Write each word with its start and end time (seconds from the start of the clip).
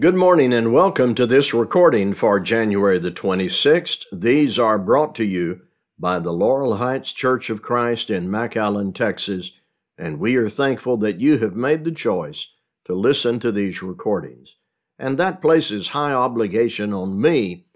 Good 0.00 0.14
morning 0.14 0.52
and 0.52 0.72
welcome 0.72 1.16
to 1.16 1.26
this 1.26 1.52
recording 1.52 2.14
for 2.14 2.38
January 2.38 3.00
the 3.00 3.10
26th. 3.10 4.04
These 4.12 4.56
are 4.56 4.78
brought 4.78 5.12
to 5.16 5.24
you 5.24 5.62
by 5.98 6.20
the 6.20 6.30
Laurel 6.30 6.76
Heights 6.76 7.12
Church 7.12 7.50
of 7.50 7.62
Christ 7.62 8.08
in 8.08 8.28
McAllen, 8.28 8.94
Texas, 8.94 9.58
and 9.98 10.20
we 10.20 10.36
are 10.36 10.48
thankful 10.48 10.98
that 10.98 11.20
you 11.20 11.38
have 11.38 11.56
made 11.56 11.82
the 11.82 11.90
choice 11.90 12.54
to 12.84 12.94
listen 12.94 13.40
to 13.40 13.50
these 13.50 13.82
recordings. 13.82 14.54
And 15.00 15.18
that 15.18 15.42
places 15.42 15.88
high 15.88 16.12
obligation 16.12 16.94
on 16.94 17.20
me 17.20 17.66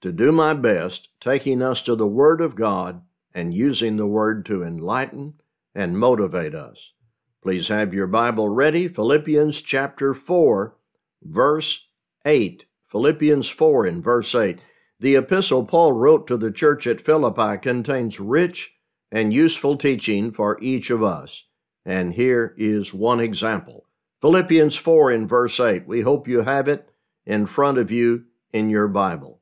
to 0.00 0.10
do 0.10 0.32
my 0.32 0.54
best, 0.54 1.10
taking 1.20 1.62
us 1.62 1.80
to 1.82 1.94
the 1.94 2.08
Word 2.08 2.40
of 2.40 2.56
God 2.56 3.02
and 3.32 3.54
using 3.54 3.98
the 3.98 4.06
Word 4.08 4.44
to 4.46 4.64
enlighten 4.64 5.34
and 5.76 5.96
motivate 5.96 6.56
us. 6.56 6.94
Please 7.40 7.68
have 7.68 7.94
your 7.94 8.08
Bible 8.08 8.48
ready, 8.48 8.88
Philippians 8.88 9.62
chapter 9.62 10.12
4 10.12 10.74
verse 11.22 11.88
8. 12.24 12.66
Philippians 12.86 13.48
4 13.48 13.86
in 13.86 14.02
verse 14.02 14.34
8. 14.34 14.60
The 15.00 15.16
epistle 15.16 15.64
Paul 15.64 15.92
wrote 15.92 16.26
to 16.26 16.36
the 16.36 16.50
church 16.50 16.86
at 16.86 17.00
Philippi 17.00 17.58
contains 17.58 18.18
rich 18.18 18.76
and 19.12 19.32
useful 19.32 19.76
teaching 19.76 20.32
for 20.32 20.58
each 20.60 20.90
of 20.90 21.02
us. 21.02 21.44
And 21.84 22.14
here 22.14 22.54
is 22.58 22.92
one 22.92 23.20
example. 23.20 23.86
Philippians 24.20 24.76
4 24.76 25.12
in 25.12 25.28
verse 25.28 25.60
8. 25.60 25.86
We 25.86 26.00
hope 26.00 26.26
you 26.26 26.42
have 26.42 26.66
it 26.66 26.90
in 27.24 27.46
front 27.46 27.78
of 27.78 27.90
you 27.90 28.24
in 28.52 28.68
your 28.68 28.88
Bible. 28.88 29.40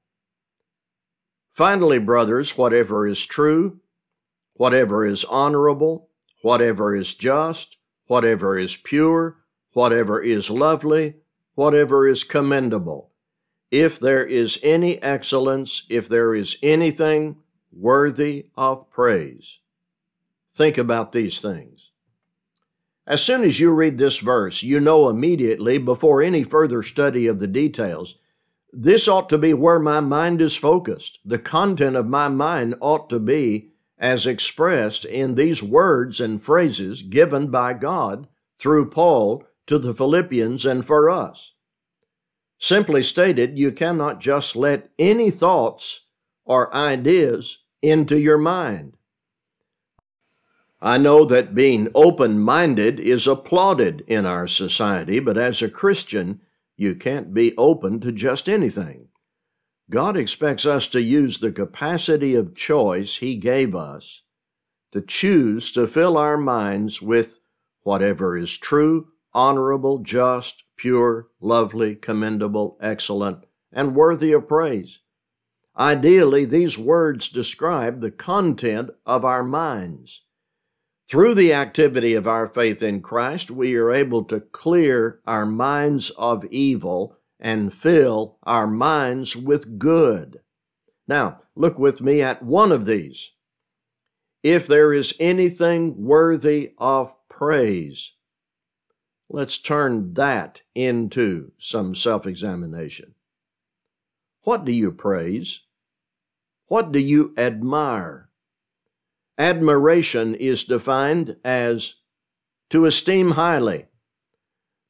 Finally, 1.50 2.00
brothers, 2.00 2.58
whatever 2.58 3.06
is 3.06 3.24
true, 3.24 3.80
whatever 4.56 5.04
is 5.04 5.24
honorable, 5.24 6.10
whatever 6.42 6.94
is 6.94 7.14
just, 7.14 7.78
whatever 8.06 8.58
is 8.58 8.76
pure, 8.76 9.38
whatever 9.72 10.20
is 10.20 10.50
lovely, 10.50 11.14
whatever 11.56 12.06
is 12.06 12.22
commendable, 12.22 13.10
if 13.72 13.98
there 13.98 14.24
is 14.24 14.60
any 14.62 15.02
excellence, 15.02 15.84
if 15.90 16.08
there 16.08 16.34
is 16.34 16.56
anything 16.62 17.36
worthy 17.72 18.46
of 18.56 18.88
praise. 18.90 19.60
Think 20.52 20.78
about 20.78 21.10
these 21.10 21.40
things. 21.40 21.90
As 23.06 23.22
soon 23.22 23.42
as 23.42 23.58
you 23.58 23.72
read 23.72 23.98
this 23.98 24.18
verse, 24.18 24.62
you 24.62 24.80
know 24.80 25.08
immediately, 25.08 25.78
before 25.78 26.22
any 26.22 26.44
further 26.44 26.82
study 26.82 27.26
of 27.26 27.38
the 27.38 27.46
details, 27.46 28.16
this 28.72 29.08
ought 29.08 29.28
to 29.30 29.38
be 29.38 29.54
where 29.54 29.78
my 29.78 30.00
mind 30.00 30.42
is 30.42 30.56
focused. 30.56 31.20
The 31.24 31.38
content 31.38 31.96
of 31.96 32.06
my 32.06 32.28
mind 32.28 32.74
ought 32.80 33.08
to 33.10 33.18
be 33.18 33.70
as 33.98 34.26
expressed 34.26 35.04
in 35.04 35.34
these 35.34 35.62
words 35.62 36.20
and 36.20 36.42
phrases 36.42 37.02
given 37.02 37.46
by 37.50 37.72
God 37.72 38.28
through 38.58 38.90
Paul 38.90 39.44
to 39.66 39.78
the 39.78 39.94
Philippians 39.94 40.64
and 40.64 40.84
for 40.84 41.10
us. 41.10 41.54
Simply 42.58 43.02
stated, 43.02 43.58
you 43.58 43.72
cannot 43.72 44.20
just 44.20 44.56
let 44.56 44.88
any 44.98 45.30
thoughts 45.30 46.06
or 46.44 46.74
ideas 46.74 47.64
into 47.82 48.18
your 48.18 48.38
mind. 48.38 48.96
I 50.80 50.98
know 50.98 51.24
that 51.24 51.54
being 51.54 51.88
open 51.94 52.38
minded 52.38 53.00
is 53.00 53.26
applauded 53.26 54.04
in 54.06 54.26
our 54.26 54.46
society, 54.46 55.20
but 55.20 55.38
as 55.38 55.62
a 55.62 55.68
Christian, 55.68 56.40
you 56.76 56.94
can't 56.94 57.34
be 57.34 57.56
open 57.56 58.00
to 58.00 58.12
just 58.12 58.48
anything. 58.48 59.08
God 59.88 60.16
expects 60.16 60.66
us 60.66 60.88
to 60.88 61.00
use 61.00 61.38
the 61.38 61.52
capacity 61.52 62.34
of 62.34 62.54
choice 62.54 63.16
He 63.16 63.36
gave 63.36 63.74
us 63.74 64.22
to 64.92 65.00
choose 65.00 65.72
to 65.72 65.86
fill 65.86 66.16
our 66.16 66.36
minds 66.36 67.02
with 67.02 67.40
whatever 67.82 68.36
is 68.36 68.56
true, 68.56 69.08
honorable, 69.36 69.98
just, 69.98 70.64
pure, 70.78 71.28
lovely, 71.42 71.94
commendable, 71.94 72.78
excellent, 72.80 73.44
and 73.70 73.94
worthy 73.94 74.32
of 74.32 74.48
praise. 74.48 75.00
Ideally, 75.78 76.46
these 76.46 76.78
words 76.78 77.28
describe 77.28 78.00
the 78.00 78.10
content 78.10 78.88
of 79.04 79.26
our 79.26 79.44
minds. 79.44 80.22
Through 81.06 81.34
the 81.34 81.52
activity 81.52 82.14
of 82.14 82.26
our 82.26 82.48
faith 82.48 82.82
in 82.82 83.02
Christ, 83.02 83.50
we 83.50 83.76
are 83.76 83.92
able 83.92 84.24
to 84.24 84.40
clear 84.40 85.20
our 85.26 85.44
minds 85.44 86.08
of 86.10 86.46
evil 86.46 87.18
and 87.38 87.74
fill 87.74 88.38
our 88.44 88.66
minds 88.66 89.36
with 89.36 89.78
good. 89.78 90.40
Now, 91.06 91.42
look 91.54 91.78
with 91.78 92.00
me 92.00 92.22
at 92.22 92.42
one 92.42 92.72
of 92.72 92.86
these. 92.86 93.32
If 94.42 94.66
there 94.66 94.94
is 94.94 95.14
anything 95.20 96.02
worthy 96.02 96.72
of 96.78 97.14
praise, 97.28 98.15
Let's 99.28 99.58
turn 99.58 100.14
that 100.14 100.62
into 100.74 101.52
some 101.58 101.94
self 101.94 102.26
examination. 102.26 103.14
What 104.42 104.64
do 104.64 104.72
you 104.72 104.92
praise? 104.92 105.64
What 106.68 106.92
do 106.92 107.00
you 107.00 107.34
admire? 107.36 108.30
Admiration 109.38 110.34
is 110.34 110.64
defined 110.64 111.36
as 111.44 111.96
to 112.70 112.86
esteem 112.86 113.32
highly, 113.32 113.86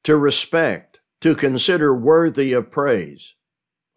to 0.05 0.17
respect, 0.17 1.01
to 1.21 1.35
consider 1.35 1.97
worthy 1.97 2.53
of 2.53 2.71
praise. 2.71 3.35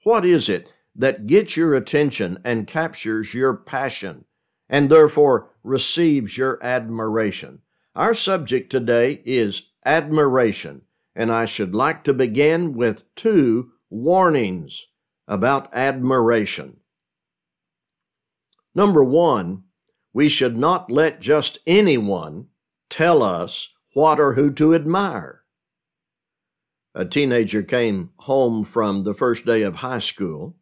What 0.03 0.25
is 0.25 0.49
it 0.49 0.73
that 0.95 1.27
gets 1.27 1.55
your 1.55 1.75
attention 1.75 2.39
and 2.43 2.65
captures 2.65 3.33
your 3.33 3.53
passion 3.53 4.25
and 4.69 4.89
therefore 4.89 5.51
receives 5.63 6.37
your 6.37 6.63
admiration? 6.63 7.61
Our 7.95 8.13
subject 8.13 8.71
today 8.71 9.21
is 9.25 9.69
admiration, 9.89 10.83
and 11.15 11.31
I 11.31 11.45
should 11.45 11.73
like 11.73 12.03
to 12.03 12.13
begin 12.13 12.73
with 12.73 13.03
two 13.15 13.71
warnings 13.89 14.87
about 15.27 15.73
admiration. 15.73 16.77
Number 18.75 19.03
one, 19.03 19.63
we 20.13 20.29
should 20.29 20.55
not 20.55 20.91
let 20.91 21.21
just 21.21 21.57
anyone 21.65 22.49
tell 22.87 23.23
us 23.23 23.73
what 23.95 24.19
or 24.19 24.33
who 24.33 24.51
to 24.51 24.75
admire. 24.75 25.43
A 26.93 27.05
teenager 27.05 27.63
came 27.63 28.11
home 28.17 28.63
from 28.63 29.03
the 29.03 29.15
first 29.15 29.45
day 29.45 29.63
of 29.63 29.77
high 29.77 29.99
school 29.99 30.55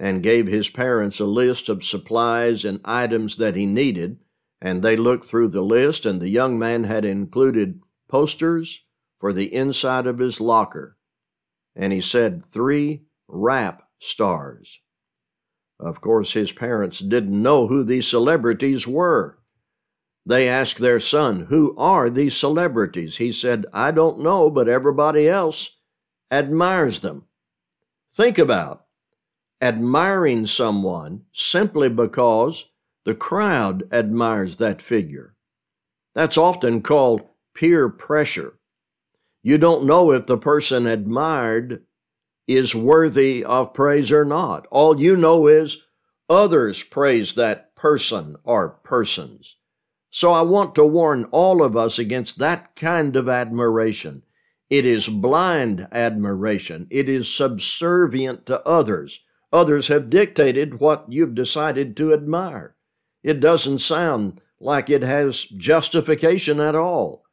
and 0.00 0.22
gave 0.22 0.48
his 0.48 0.68
parents 0.68 1.20
a 1.20 1.26
list 1.26 1.68
of 1.68 1.84
supplies 1.84 2.64
and 2.64 2.80
items 2.84 3.36
that 3.36 3.54
he 3.54 3.66
needed, 3.66 4.18
and 4.60 4.82
they 4.82 4.96
looked 4.96 5.26
through 5.26 5.48
the 5.48 5.62
list, 5.62 6.04
and 6.04 6.20
the 6.20 6.28
young 6.28 6.58
man 6.58 6.84
had 6.84 7.04
included 7.04 7.80
posters 8.08 8.84
for 9.18 9.32
the 9.32 9.52
inside 9.54 10.06
of 10.06 10.18
his 10.18 10.40
locker, 10.40 10.96
and 11.76 11.92
he 11.92 12.00
said 12.00 12.44
three 12.44 13.02
rap 13.26 13.82
stars. 13.98 14.80
Of 15.80 16.00
course, 16.00 16.32
his 16.32 16.50
parents 16.52 16.98
didn't 16.98 17.42
know 17.42 17.68
who 17.68 17.84
these 17.84 18.08
celebrities 18.08 18.86
were. 18.86 19.38
They 20.26 20.48
asked 20.48 20.78
their 20.78 21.00
son, 21.00 21.46
Who 21.48 21.76
are 21.76 22.10
these 22.10 22.36
celebrities? 22.36 23.16
He 23.16 23.32
said, 23.32 23.66
I 23.72 23.92
don't 23.92 24.20
know, 24.20 24.50
but 24.50 24.68
everybody 24.68 25.28
else 25.28 25.78
admires 26.30 27.00
them. 27.00 27.26
Think 28.10 28.38
about 28.38 28.84
admiring 29.60 30.46
someone 30.46 31.22
simply 31.32 31.88
because 31.88 32.66
the 33.04 33.14
crowd 33.14 33.88
admires 33.92 34.56
that 34.56 34.82
figure. 34.82 35.34
That's 36.14 36.36
often 36.36 36.82
called 36.82 37.22
peer 37.58 37.88
pressure. 37.88 38.56
You 39.42 39.58
don't 39.58 39.84
know 39.84 40.12
if 40.12 40.26
the 40.26 40.38
person 40.38 40.86
admired 40.86 41.82
is 42.46 42.72
worthy 42.72 43.44
of 43.44 43.74
praise 43.74 44.12
or 44.12 44.24
not. 44.24 44.68
All 44.70 45.00
you 45.00 45.16
know 45.16 45.48
is 45.48 45.84
others 46.30 46.84
praise 46.84 47.34
that 47.34 47.74
person 47.74 48.36
or 48.44 48.68
persons. 48.84 49.56
So 50.10 50.32
I 50.32 50.42
want 50.42 50.76
to 50.76 50.84
warn 50.84 51.24
all 51.32 51.62
of 51.64 51.76
us 51.76 51.98
against 51.98 52.38
that 52.38 52.76
kind 52.76 53.16
of 53.16 53.28
admiration. 53.28 54.22
It 54.70 54.84
is 54.84 55.08
blind 55.08 55.88
admiration. 55.90 56.86
It 56.90 57.08
is 57.08 57.34
subservient 57.34 58.46
to 58.46 58.64
others. 58.64 59.24
Others 59.52 59.88
have 59.88 60.10
dictated 60.10 60.78
what 60.78 61.06
you've 61.08 61.34
decided 61.34 61.96
to 61.96 62.12
admire. 62.12 62.76
It 63.24 63.40
doesn't 63.40 63.80
sound 63.80 64.40
like 64.60 64.88
it 64.88 65.02
has 65.02 65.44
justification 65.44 66.60
at 66.60 66.76
all. 66.76 67.24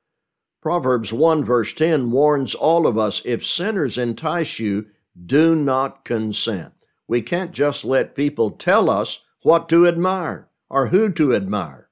Proverbs 0.66 1.14
1 1.14 1.46
verse 1.46 1.74
10 1.74 2.10
warns 2.10 2.56
all 2.56 2.88
of 2.88 2.98
us 2.98 3.22
if 3.24 3.46
sinners 3.46 4.00
entice 4.00 4.60
you, 4.60 4.88
do 5.24 5.56
not 5.56 6.04
consent. 6.04 6.74
We 7.08 7.22
can't 7.22 7.52
just 7.52 7.86
let 7.86 8.16
people 8.16 8.50
tell 8.50 8.90
us 8.90 9.28
what 9.44 9.70
to 9.70 9.88
admire 9.88 10.50
or 10.68 10.88
who 10.88 11.12
to 11.12 11.36
admire. 11.36 11.92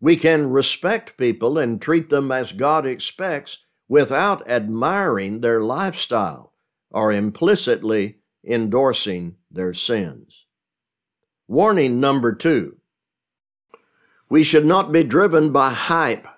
We 0.00 0.14
can 0.14 0.50
respect 0.50 1.18
people 1.18 1.58
and 1.58 1.82
treat 1.82 2.08
them 2.08 2.30
as 2.30 2.52
God 2.52 2.86
expects 2.86 3.64
without 3.88 4.48
admiring 4.48 5.40
their 5.40 5.60
lifestyle 5.60 6.52
or 6.92 7.10
implicitly 7.10 8.18
endorsing 8.46 9.34
their 9.50 9.74
sins. 9.74 10.46
Warning 11.48 11.98
number 11.98 12.32
two 12.32 12.76
we 14.28 14.44
should 14.44 14.64
not 14.64 14.92
be 14.92 15.02
driven 15.02 15.50
by 15.50 15.70
hype 15.70 16.28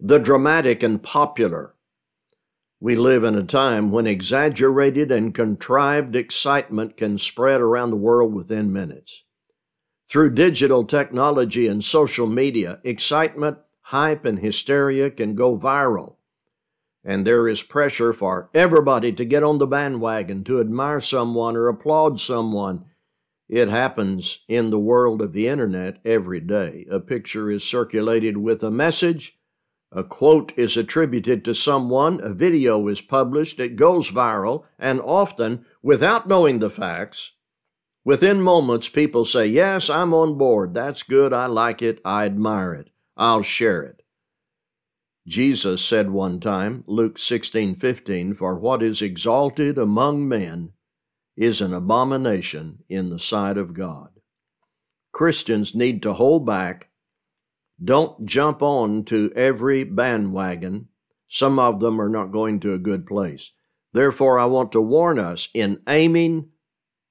the 0.00 0.18
dramatic 0.18 0.84
and 0.84 1.02
popular. 1.02 1.74
We 2.78 2.94
live 2.94 3.24
in 3.24 3.34
a 3.34 3.42
time 3.42 3.90
when 3.90 4.06
exaggerated 4.06 5.10
and 5.10 5.34
contrived 5.34 6.14
excitement 6.14 6.96
can 6.96 7.18
spread 7.18 7.60
around 7.60 7.90
the 7.90 7.96
world 7.96 8.32
within 8.32 8.72
minutes. 8.72 9.24
Through 10.08 10.34
digital 10.34 10.84
technology 10.84 11.66
and 11.66 11.82
social 11.82 12.28
media, 12.28 12.78
excitement, 12.84 13.58
hype, 13.80 14.24
and 14.24 14.38
hysteria 14.38 15.10
can 15.10 15.34
go 15.34 15.58
viral. 15.58 16.14
And 17.04 17.26
there 17.26 17.48
is 17.48 17.64
pressure 17.64 18.12
for 18.12 18.50
everybody 18.54 19.12
to 19.12 19.24
get 19.24 19.42
on 19.42 19.58
the 19.58 19.66
bandwagon, 19.66 20.44
to 20.44 20.60
admire 20.60 21.00
someone 21.00 21.56
or 21.56 21.66
applaud 21.66 22.20
someone. 22.20 22.84
It 23.48 23.68
happens 23.68 24.44
in 24.46 24.70
the 24.70 24.78
world 24.78 25.20
of 25.20 25.32
the 25.32 25.48
internet 25.48 25.98
every 26.04 26.38
day. 26.38 26.86
A 26.88 27.00
picture 27.00 27.50
is 27.50 27.64
circulated 27.64 28.36
with 28.36 28.62
a 28.62 28.70
message 28.70 29.37
a 29.90 30.04
quote 30.04 30.52
is 30.56 30.76
attributed 30.76 31.44
to 31.44 31.54
someone, 31.54 32.20
a 32.20 32.30
video 32.30 32.88
is 32.88 33.00
published, 33.00 33.58
it 33.58 33.76
goes 33.76 34.10
viral, 34.10 34.64
and 34.78 35.00
often, 35.00 35.64
without 35.82 36.28
knowing 36.28 36.58
the 36.58 36.68
facts, 36.68 37.32
within 38.04 38.40
moments 38.40 38.88
people 38.88 39.24
say, 39.24 39.46
Yes, 39.46 39.88
I'm 39.88 40.12
on 40.12 40.36
board. 40.36 40.74
That's 40.74 41.02
good. 41.02 41.32
I 41.32 41.46
like 41.46 41.80
it. 41.80 42.00
I 42.04 42.26
admire 42.26 42.74
it. 42.74 42.90
I'll 43.16 43.42
share 43.42 43.82
it. 43.82 44.02
Jesus 45.26 45.84
said 45.84 46.10
one 46.10 46.40
time, 46.40 46.84
Luke 46.86 47.18
16 47.18 47.74
15, 47.74 48.34
For 48.34 48.58
what 48.58 48.82
is 48.82 49.02
exalted 49.02 49.76
among 49.76 50.28
men 50.28 50.72
is 51.36 51.60
an 51.60 51.72
abomination 51.72 52.82
in 52.88 53.10
the 53.10 53.18
sight 53.18 53.56
of 53.56 53.74
God. 53.74 54.10
Christians 55.12 55.74
need 55.74 56.02
to 56.02 56.14
hold 56.14 56.46
back 56.46 56.87
don't 57.82 58.26
jump 58.26 58.62
on 58.62 59.04
to 59.04 59.32
every 59.36 59.84
bandwagon. 59.84 60.88
Some 61.28 61.58
of 61.58 61.80
them 61.80 62.00
are 62.00 62.08
not 62.08 62.32
going 62.32 62.60
to 62.60 62.72
a 62.72 62.78
good 62.78 63.06
place. 63.06 63.52
Therefore, 63.92 64.38
I 64.38 64.46
want 64.46 64.72
to 64.72 64.80
warn 64.80 65.18
us 65.18 65.48
in 65.54 65.80
aiming 65.88 66.50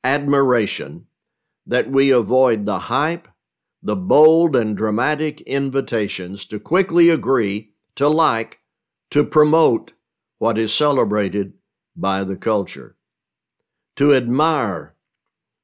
admiration 0.04 1.08
that 1.66 1.90
we 1.90 2.12
avoid 2.12 2.66
the 2.66 2.80
hype, 2.80 3.28
the 3.81 3.96
bold 3.96 4.56
and 4.56 4.75
dramatic 4.75 5.42
invitations 5.42 6.46
to 6.46 6.60
quickly 6.60 7.10
agree, 7.10 7.72
to 7.96 8.08
like, 8.08 8.62
to 9.10 9.24
promote 9.24 9.94
what 10.38 10.58
is 10.58 10.74
celebrated 10.74 11.54
by 11.96 12.24
the 12.24 12.36
culture. 12.36 12.96
To 13.96 14.14
admire, 14.14 14.96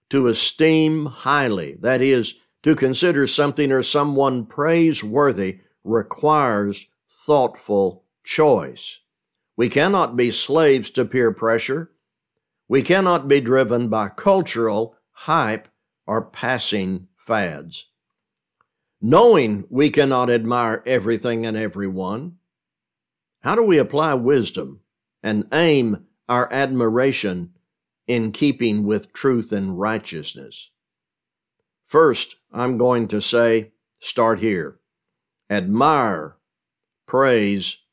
to 0.09 0.27
esteem 0.27 1.05
highly, 1.05 1.75
that 1.81 2.01
is, 2.01 2.39
to 2.63 2.75
consider 2.75 3.27
something 3.27 3.71
or 3.71 3.83
someone 3.83 4.45
praiseworthy 4.45 5.59
requires 5.83 6.87
thoughtful 7.09 8.03
choice. 8.23 9.01
We 9.55 9.69
cannot 9.69 10.15
be 10.15 10.31
slaves 10.31 10.89
to 10.91 11.05
peer 11.05 11.31
pressure. 11.31 11.91
We 12.67 12.81
cannot 12.81 13.27
be 13.27 13.41
driven 13.41 13.89
by 13.89 14.09
cultural 14.09 14.95
hype 15.11 15.67
or 16.07 16.21
passing 16.21 17.07
fads. 17.15 17.87
Knowing 19.01 19.65
we 19.69 19.89
cannot 19.89 20.29
admire 20.29 20.81
everything 20.85 21.45
and 21.45 21.57
everyone, 21.57 22.37
how 23.41 23.55
do 23.55 23.63
we 23.63 23.77
apply 23.77 24.13
wisdom 24.13 24.79
and 25.21 25.45
aim 25.53 26.05
our 26.29 26.51
admiration 26.51 27.53
in 28.07 28.31
keeping 28.31 28.85
with 28.85 29.11
truth 29.11 29.51
and 29.51 29.77
righteousness? 29.77 30.71
First, 31.85 32.37
I'm 32.51 32.77
going 32.77 33.07
to 33.09 33.21
say, 33.21 33.71
start 33.99 34.39
here. 34.39 34.79
Admire, 35.49 36.37
praise 37.07 37.83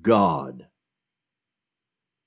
God. 0.00 0.66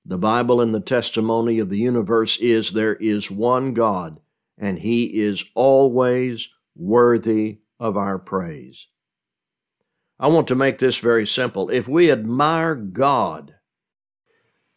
The 0.05 0.17
Bible 0.17 0.61
and 0.61 0.73
the 0.73 0.79
testimony 0.79 1.59
of 1.59 1.69
the 1.69 1.77
universe 1.77 2.37
is 2.37 2.71
there 2.71 2.95
is 2.95 3.29
one 3.29 3.73
God, 3.73 4.19
and 4.57 4.79
He 4.79 5.21
is 5.21 5.45
always 5.55 6.49
worthy 6.75 7.59
of 7.79 7.97
our 7.97 8.17
praise. 8.17 8.87
I 10.19 10.27
want 10.27 10.47
to 10.49 10.55
make 10.55 10.77
this 10.77 10.97
very 10.97 11.25
simple. 11.25 11.69
If 11.69 11.87
we 11.87 12.11
admire 12.11 12.75
God, 12.75 13.55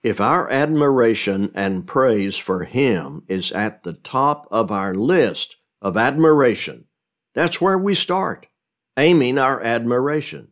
if 0.02 0.20
our 0.20 0.50
admiration 0.50 1.50
and 1.54 1.86
praise 1.86 2.36
for 2.36 2.64
Him 2.64 3.22
is 3.28 3.52
at 3.52 3.82
the 3.82 3.94
top 3.94 4.46
of 4.50 4.70
our 4.70 4.94
list, 4.94 5.56
of 5.84 5.98
admiration. 5.98 6.86
That's 7.34 7.60
where 7.60 7.78
we 7.78 7.94
start, 7.94 8.46
aiming 8.96 9.38
our 9.38 9.62
admiration. 9.62 10.48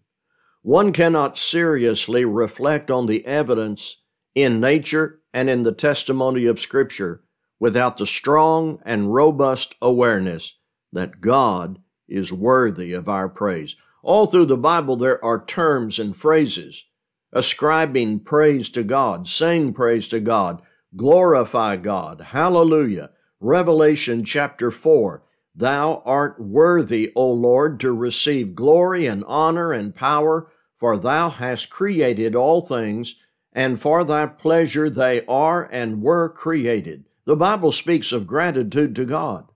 One 0.60 0.92
cannot 0.92 1.38
seriously 1.38 2.24
reflect 2.26 2.90
on 2.90 3.06
the 3.06 3.24
evidence 3.26 4.02
in 4.34 4.60
nature 4.60 5.20
and 5.32 5.48
in 5.48 5.62
the 5.62 5.72
testimony 5.72 6.44
of 6.44 6.60
Scripture 6.60 7.24
without 7.58 7.96
the 7.96 8.06
strong 8.06 8.78
and 8.84 9.14
robust 9.14 9.74
awareness 9.80 10.58
that 10.92 11.22
God 11.22 11.80
is 12.06 12.32
worthy 12.32 12.92
of 12.92 13.08
our 13.08 13.28
praise. 13.28 13.74
All 14.02 14.26
through 14.26 14.46
the 14.46 14.56
Bible, 14.58 14.96
there 14.96 15.24
are 15.24 15.44
terms 15.44 15.98
and 15.98 16.14
phrases 16.14 16.86
ascribing 17.32 18.20
praise 18.20 18.68
to 18.68 18.82
God, 18.82 19.26
saying 19.26 19.72
praise 19.72 20.08
to 20.08 20.20
God, 20.20 20.60
glorify 20.94 21.76
God, 21.76 22.20
hallelujah, 22.20 23.10
Revelation 23.44 24.24
chapter 24.24 24.70
4 24.70 25.20
Thou 25.52 26.00
art 26.06 26.40
worthy, 26.40 27.10
O 27.16 27.28
Lord, 27.28 27.80
to 27.80 27.92
receive 27.92 28.54
glory 28.54 29.06
and 29.06 29.24
honor 29.26 29.72
and 29.72 29.92
power, 29.92 30.48
for 30.76 30.96
thou 30.96 31.28
hast 31.28 31.68
created 31.68 32.36
all 32.36 32.60
things, 32.60 33.16
and 33.52 33.80
for 33.80 34.04
thy 34.04 34.26
pleasure 34.26 34.88
they 34.88 35.26
are 35.26 35.68
and 35.72 36.02
were 36.02 36.28
created. 36.28 37.04
The 37.24 37.34
Bible 37.34 37.72
speaks 37.72 38.12
of 38.12 38.28
gratitude 38.28 38.94
to 38.94 39.04
God, 39.04 39.50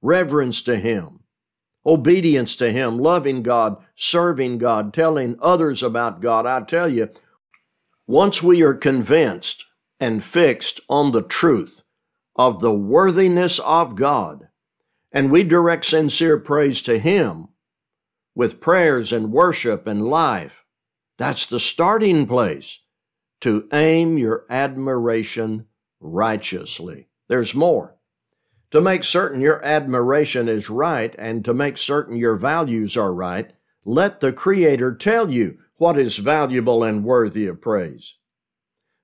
reverence 0.00 0.62
to 0.62 0.76
Him, 0.76 1.18
obedience 1.84 2.54
to 2.56 2.70
Him, 2.70 2.96
loving 2.96 3.42
God, 3.42 3.76
serving 3.96 4.58
God, 4.58 4.94
telling 4.94 5.36
others 5.42 5.82
about 5.82 6.20
God. 6.20 6.46
I 6.46 6.60
tell 6.60 6.88
you, 6.88 7.10
once 8.06 8.40
we 8.40 8.62
are 8.62 8.74
convinced 8.74 9.64
and 9.98 10.22
fixed 10.22 10.78
on 10.88 11.10
the 11.10 11.22
truth, 11.22 11.82
of 12.36 12.60
the 12.60 12.72
worthiness 12.72 13.58
of 13.58 13.96
God, 13.96 14.48
and 15.12 15.30
we 15.30 15.42
direct 15.42 15.84
sincere 15.84 16.38
praise 16.38 16.82
to 16.82 16.98
Him 16.98 17.48
with 18.34 18.60
prayers 18.60 19.12
and 19.12 19.32
worship 19.32 19.86
and 19.86 20.06
life. 20.06 20.64
That's 21.16 21.46
the 21.46 21.60
starting 21.60 22.26
place 22.26 22.80
to 23.40 23.68
aim 23.72 24.18
your 24.18 24.44
admiration 24.50 25.66
righteously. 26.00 27.08
There's 27.28 27.54
more. 27.54 27.96
To 28.72 28.80
make 28.80 29.04
certain 29.04 29.40
your 29.40 29.64
admiration 29.64 30.48
is 30.48 30.68
right 30.68 31.14
and 31.18 31.44
to 31.44 31.54
make 31.54 31.78
certain 31.78 32.16
your 32.16 32.36
values 32.36 32.96
are 32.96 33.14
right, 33.14 33.52
let 33.84 34.20
the 34.20 34.32
Creator 34.32 34.96
tell 34.96 35.32
you 35.32 35.58
what 35.78 35.98
is 35.98 36.18
valuable 36.18 36.82
and 36.82 37.04
worthy 37.04 37.46
of 37.46 37.60
praise. 37.60 38.16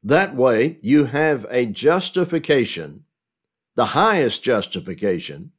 That 0.03 0.35
way, 0.35 0.79
you 0.83 1.07
have 1.07 1.47
a 1.49 1.67
justification 1.67 3.05
the 3.75 3.87
highest 3.87 4.45
justification 4.45 5.53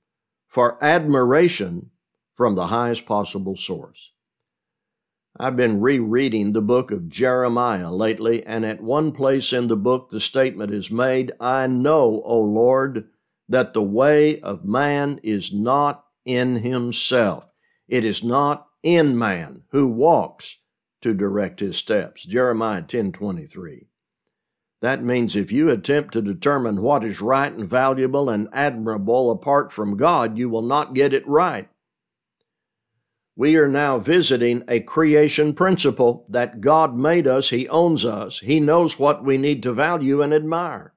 for 0.47 0.83
admiration 0.83 1.89
from 2.35 2.55
the 2.55 2.67
highest 2.67 3.05
possible 3.05 3.55
source. 3.55 4.13
I've 5.39 5.57
been 5.57 5.81
rereading 5.81 6.53
the 6.53 6.61
book 6.61 6.91
of 6.91 7.09
Jeremiah 7.09 7.91
lately, 7.91 8.45
and 8.45 8.65
at 8.65 8.83
one 8.83 9.11
place 9.11 9.51
in 9.51 9.67
the 9.67 9.75
book, 9.75 10.11
the 10.11 10.19
statement 10.19 10.71
is 10.71 10.91
made 10.91 11.31
I 11.39 11.65
know, 11.65 12.21
O 12.23 12.39
Lord, 12.39 13.07
that 13.49 13.73
the 13.73 13.81
way 13.81 14.39
of 14.41 14.63
man 14.63 15.19
is 15.23 15.51
not 15.51 16.05
in 16.23 16.57
himself. 16.57 17.47
It 17.87 18.05
is 18.05 18.23
not 18.23 18.67
in 18.83 19.17
man 19.17 19.63
who 19.69 19.87
walks 19.87 20.59
to 21.01 21.15
direct 21.15 21.61
his 21.61 21.77
steps. 21.77 22.25
Jeremiah 22.25 22.83
10 22.83 23.11
23. 23.11 23.87
That 24.83 25.01
means 25.01 25.37
if 25.37 25.49
you 25.49 25.69
attempt 25.69 26.11
to 26.11 26.21
determine 26.21 26.81
what 26.81 27.05
is 27.05 27.21
right 27.21 27.53
and 27.53 27.65
valuable 27.65 28.29
and 28.29 28.49
admirable 28.51 29.31
apart 29.31 29.71
from 29.71 29.95
God, 29.95 30.37
you 30.37 30.49
will 30.49 30.61
not 30.61 30.93
get 30.93 31.13
it 31.13 31.25
right. 31.25 31.69
We 33.33 33.55
are 33.55 33.69
now 33.69 33.97
visiting 33.97 34.61
a 34.67 34.81
creation 34.81 35.53
principle 35.53 36.25
that 36.27 36.59
God 36.59 36.97
made 36.97 37.27
us, 37.27 37.49
He 37.49 37.65
owns 37.69 38.03
us, 38.03 38.39
He 38.39 38.59
knows 38.59 38.99
what 38.99 39.23
we 39.23 39.37
need 39.37 39.63
to 39.63 39.71
value 39.71 40.21
and 40.21 40.33
admire. 40.33 40.93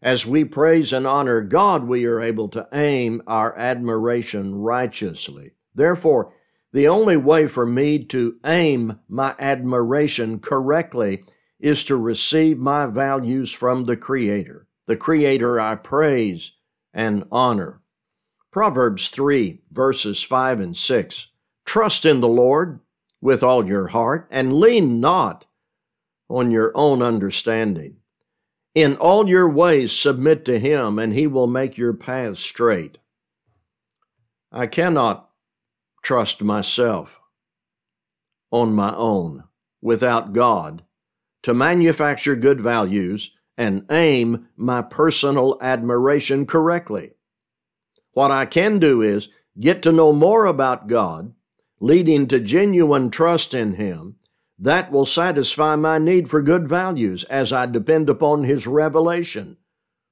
As 0.00 0.24
we 0.24 0.44
praise 0.44 0.92
and 0.92 1.04
honor 1.04 1.40
God, 1.40 1.82
we 1.82 2.06
are 2.06 2.20
able 2.20 2.48
to 2.50 2.68
aim 2.72 3.24
our 3.26 3.58
admiration 3.58 4.54
righteously. 4.54 5.50
Therefore, 5.74 6.32
the 6.72 6.86
only 6.86 7.16
way 7.16 7.48
for 7.48 7.66
me 7.66 7.98
to 8.04 8.36
aim 8.44 9.00
my 9.08 9.34
admiration 9.40 10.38
correctly 10.38 11.24
is 11.58 11.84
to 11.84 11.96
receive 11.96 12.58
my 12.58 12.86
values 12.86 13.52
from 13.52 13.84
the 13.84 13.96
Creator. 13.96 14.66
The 14.86 14.96
Creator 14.96 15.58
I 15.60 15.74
praise 15.76 16.56
and 16.92 17.24
honor. 17.32 17.80
Proverbs 18.50 19.08
3, 19.08 19.60
verses 19.70 20.22
5 20.22 20.60
and 20.60 20.76
6. 20.76 21.26
Trust 21.64 22.04
in 22.04 22.20
the 22.20 22.28
Lord 22.28 22.80
with 23.20 23.42
all 23.42 23.66
your 23.66 23.88
heart 23.88 24.28
and 24.30 24.58
lean 24.58 25.00
not 25.00 25.46
on 26.28 26.50
your 26.50 26.72
own 26.74 27.02
understanding. 27.02 27.96
In 28.74 28.96
all 28.96 29.28
your 29.28 29.48
ways, 29.48 29.92
submit 29.92 30.44
to 30.44 30.58
Him, 30.58 30.98
and 30.98 31.12
He 31.12 31.26
will 31.26 31.46
make 31.46 31.78
your 31.78 31.94
paths 31.94 32.40
straight. 32.40 32.98
I 34.52 34.66
cannot 34.66 35.30
trust 36.02 36.42
myself 36.42 37.20
on 38.50 38.74
my 38.74 38.94
own 38.94 39.44
without 39.82 40.32
God 40.32 40.82
to 41.46 41.54
manufacture 41.54 42.34
good 42.34 42.60
values 42.60 43.38
and 43.56 43.86
aim 43.88 44.48
my 44.56 44.82
personal 44.82 45.56
admiration 45.60 46.44
correctly. 46.44 47.12
What 48.14 48.32
I 48.32 48.46
can 48.46 48.80
do 48.80 49.00
is 49.00 49.28
get 49.56 49.80
to 49.82 49.92
know 49.92 50.12
more 50.12 50.46
about 50.46 50.88
God, 50.88 51.34
leading 51.78 52.26
to 52.26 52.40
genuine 52.40 53.10
trust 53.10 53.54
in 53.54 53.74
Him. 53.74 54.16
That 54.58 54.90
will 54.90 55.06
satisfy 55.06 55.76
my 55.76 55.98
need 55.98 56.28
for 56.28 56.42
good 56.42 56.66
values 56.66 57.22
as 57.22 57.52
I 57.52 57.66
depend 57.66 58.10
upon 58.10 58.42
His 58.42 58.66
revelation 58.66 59.56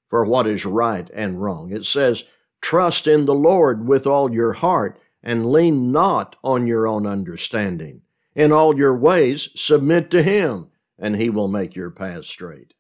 for 0.07 0.25
what 0.25 0.47
is 0.47 0.65
right 0.65 1.11
and 1.13 1.43
wrong. 1.43 1.73
It 1.73 1.85
says, 1.85 2.23
Trust 2.61 3.09
in 3.09 3.25
the 3.25 3.35
Lord 3.35 3.89
with 3.89 4.07
all 4.07 4.33
your 4.33 4.53
heart 4.53 5.01
and 5.21 5.51
lean 5.51 5.91
not 5.91 6.37
on 6.45 6.69
your 6.69 6.87
own 6.87 7.09
understanding. 7.09 8.03
In 8.37 8.53
all 8.53 8.79
your 8.79 8.97
ways, 8.97 9.49
submit 9.57 10.13
to 10.13 10.23
Him, 10.23 10.71
and 10.99 11.17
He 11.17 11.31
will 11.31 11.49
make 11.49 11.75
your 11.75 11.91
path 11.91 12.25
straight. 12.25 12.75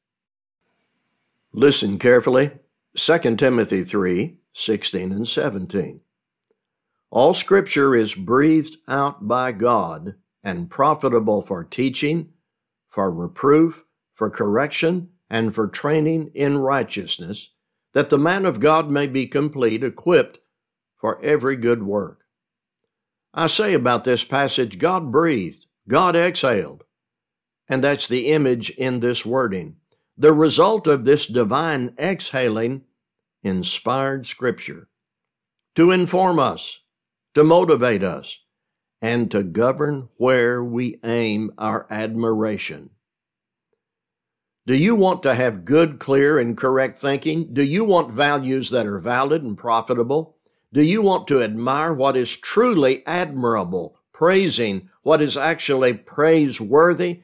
Listen 1.53 1.99
carefully 1.99 2.51
2 2.97 3.37
Timothy 3.37 3.85
3 3.85 4.39
16 4.53 5.13
and 5.13 5.27
17. 5.27 6.01
All 7.11 7.35
Scripture 7.35 7.95
is 7.95 8.15
breathed 8.15 8.77
out 8.89 9.27
by 9.27 9.53
God 9.53 10.15
and 10.43 10.71
profitable 10.71 11.43
for 11.43 11.65
teaching, 11.65 12.31
for 12.89 13.11
reproof, 13.11 13.85
for 14.15 14.31
correction, 14.31 15.11
and 15.31 15.55
for 15.55 15.67
training 15.67 16.31
in 16.35 16.59
righteousness, 16.59 17.51
that 17.93 18.11
the 18.11 18.19
man 18.19 18.45
of 18.45 18.61
God 18.61 18.91
may 18.91 19.07
be 19.07 19.27
complete, 19.27 19.83
equipped 19.83 20.39
for 20.97 21.23
every 21.25 21.57
good 21.57 21.83
work. 21.83 22.25
I 23.33 23.49
say 23.49 23.75
about 23.75 24.05
this 24.05 24.25
passage, 24.25 24.79
God 24.79 25.11
breathed, 25.11 25.67
God 25.89 26.15
exhaled. 26.15 26.85
And 27.69 27.83
that's 27.83 28.07
the 28.07 28.33
image 28.33 28.71
in 28.71 29.01
this 29.01 29.25
wording. 29.25 29.77
The 30.17 30.33
result 30.33 30.87
of 30.87 31.05
this 31.05 31.27
divine 31.27 31.95
exhaling 31.99 32.83
inspired 33.43 34.27
Scripture 34.27 34.89
to 35.75 35.91
inform 35.91 36.39
us, 36.39 36.81
to 37.35 37.43
motivate 37.43 38.03
us, 38.03 38.45
and 39.03 39.31
to 39.31 39.43
govern 39.43 40.09
where 40.19 40.63
we 40.63 40.99
aim 41.05 41.53
our 41.59 41.87
admiration. 41.91 42.91
Do 44.67 44.75
you 44.75 44.95
want 44.95 45.23
to 45.25 45.35
have 45.35 45.67
good, 45.67 45.99
clear, 45.99 46.39
and 46.39 46.57
correct 46.57 46.97
thinking? 46.97 47.53
Do 47.53 47.63
you 47.63 47.85
want 47.85 48.13
values 48.13 48.71
that 48.71 48.87
are 48.87 48.99
valid 48.99 49.43
and 49.43 49.59
profitable? 49.59 50.37
Do 50.73 50.83
you 50.83 51.03
want 51.03 51.29
to 51.29 51.43
admire 51.43 51.93
what 51.93 52.17
is 52.17 52.37
truly 52.37 53.07
admirable, 53.07 53.99
praising 54.13 54.89
what 55.03 55.21
is 55.21 55.37
actually 55.37 55.93
praiseworthy? 55.93 57.21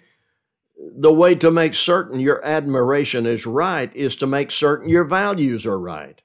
The 0.80 1.12
way 1.12 1.34
to 1.34 1.50
make 1.50 1.74
certain 1.74 2.20
your 2.20 2.44
admiration 2.44 3.26
is 3.26 3.44
right 3.44 3.94
is 3.94 4.16
to 4.16 4.26
make 4.26 4.50
certain 4.50 4.88
your 4.88 5.04
values 5.04 5.66
are 5.66 5.78
right. 5.78 6.22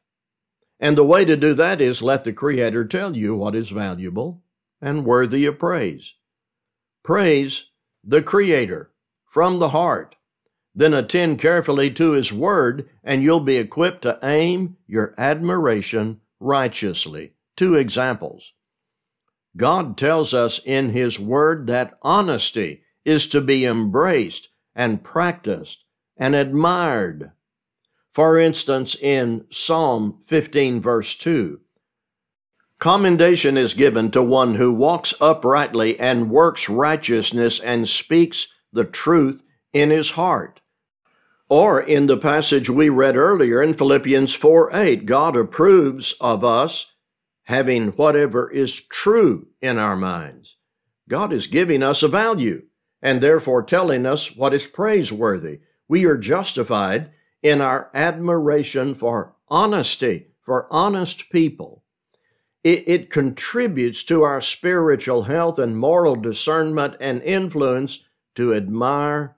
And 0.79 0.97
the 0.97 1.03
way 1.03 1.25
to 1.25 1.35
do 1.35 1.53
that 1.55 1.81
is 1.81 2.01
let 2.01 2.23
the 2.23 2.33
Creator 2.33 2.85
tell 2.85 3.17
you 3.17 3.35
what 3.35 3.55
is 3.55 3.69
valuable 3.69 4.43
and 4.81 5.05
worthy 5.05 5.45
of 5.45 5.59
praise. 5.59 6.15
Praise 7.03 7.71
the 8.03 8.21
Creator 8.21 8.91
from 9.25 9.59
the 9.59 9.69
heart. 9.69 10.15
Then 10.73 10.93
attend 10.93 11.39
carefully 11.39 11.91
to 11.91 12.11
His 12.11 12.33
Word, 12.33 12.89
and 13.03 13.23
you'll 13.23 13.39
be 13.39 13.57
equipped 13.57 14.01
to 14.03 14.19
aim 14.23 14.77
your 14.87 15.13
admiration 15.17 16.21
righteously. 16.39 17.33
Two 17.55 17.75
examples. 17.75 18.53
God 19.57 19.97
tells 19.97 20.33
us 20.33 20.59
in 20.65 20.89
His 20.89 21.19
Word 21.19 21.67
that 21.67 21.97
honesty 22.01 22.83
is 23.05 23.27
to 23.27 23.39
be 23.39 23.65
embraced 23.65 24.49
and 24.75 25.03
practiced 25.03 25.85
and 26.17 26.35
admired. 26.35 27.31
For 28.11 28.37
instance, 28.37 28.95
in 28.95 29.45
Psalm 29.49 30.19
15, 30.25 30.81
verse 30.81 31.15
2, 31.15 31.59
commendation 32.79 33.57
is 33.57 33.73
given 33.73 34.11
to 34.11 34.23
one 34.23 34.55
who 34.55 34.73
walks 34.73 35.13
uprightly 35.21 35.99
and 35.99 36.29
works 36.29 36.69
righteousness 36.69 37.59
and 37.59 37.87
speaks 37.87 38.47
the 38.71 38.85
truth 38.85 39.43
in 39.73 39.89
his 39.89 40.11
heart. 40.11 40.61
Or 41.47 41.79
in 41.79 42.07
the 42.07 42.17
passage 42.17 42.69
we 42.69 42.89
read 42.89 43.15
earlier 43.15 43.61
in 43.61 43.75
Philippians 43.75 44.33
4 44.33 44.75
8, 44.75 45.05
God 45.05 45.35
approves 45.35 46.15
of 46.19 46.43
us 46.43 46.93
having 47.43 47.89
whatever 47.89 48.49
is 48.49 48.81
true 48.81 49.47
in 49.61 49.77
our 49.77 49.95
minds. 49.95 50.57
God 51.07 51.31
is 51.31 51.45
giving 51.45 51.83
us 51.83 52.01
a 52.01 52.07
value 52.07 52.63
and 53.05 53.21
therefore 53.21 53.61
telling 53.61 54.03
us 54.03 54.35
what 54.35 54.51
is 54.51 54.65
praiseworthy. 54.65 55.59
We 55.87 56.05
are 56.05 56.17
justified 56.17 57.11
in 57.43 57.61
our 57.61 57.91
admiration 57.93 58.95
for 58.95 59.35
honesty, 59.47 60.29
for 60.41 60.67
honest 60.73 61.29
people. 61.29 61.83
It, 62.63 62.83
it, 62.87 63.09
contributes 63.11 64.03
to 64.05 64.23
our 64.23 64.41
spiritual 64.41 65.25
health 65.25 65.59
and 65.59 65.77
moral 65.77 66.15
discernment 66.15 66.95
and 66.99 67.21
influence 67.21 68.09
to 68.33 68.55
admire 68.55 69.37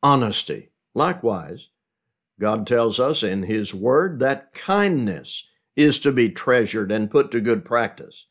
honesty. 0.00 0.70
Likewise, 0.94 1.70
God 2.38 2.64
tells 2.64 3.00
us 3.00 3.24
in 3.24 3.42
His 3.42 3.74
Word 3.74 4.20
that 4.20 4.54
kindness 4.54 5.50
is 5.74 5.98
to 5.98 6.12
be 6.12 6.28
treasured 6.28 6.92
and 6.92 7.10
put 7.10 7.32
to 7.32 7.40
good 7.40 7.64
practice. 7.64 8.28